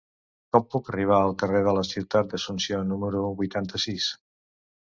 Com 0.55 0.63
puc 0.75 0.87
arribar 0.93 1.19
al 1.25 1.35
carrer 1.43 1.61
de 1.67 1.75
la 1.79 1.83
Ciutat 1.91 2.33
d'Asunción 2.33 2.91
número 2.95 3.23
vuitanta-sis? 3.43 4.13